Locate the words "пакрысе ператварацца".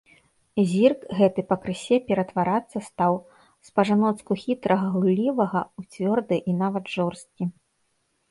1.51-2.77